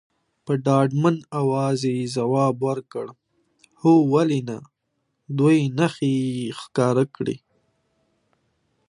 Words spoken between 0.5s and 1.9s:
ډاډمن اواز